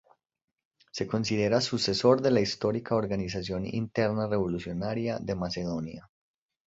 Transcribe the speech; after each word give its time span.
Se 0.91 1.05
considera 1.05 1.61
sucesor 1.61 2.23
de 2.23 2.31
la 2.31 2.39
histórica 2.41 2.95
Organización 2.95 3.67
Interna 3.67 4.25
Revolucionaria 4.27 5.19
de 5.19 5.35
Macedonia. 5.35 6.09